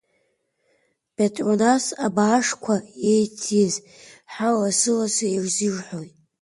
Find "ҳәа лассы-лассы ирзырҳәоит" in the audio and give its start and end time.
4.33-6.13